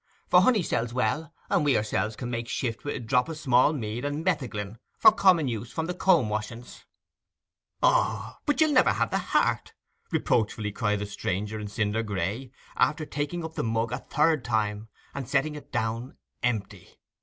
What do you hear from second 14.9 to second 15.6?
and setting